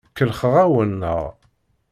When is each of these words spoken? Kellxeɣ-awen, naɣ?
Kellxeɣ-awen, 0.17 0.91
naɣ? 0.99 1.21